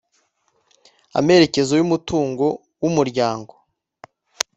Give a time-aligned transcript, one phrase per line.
[1.19, 2.45] amerekezo y umutungo
[2.81, 3.53] w umuryango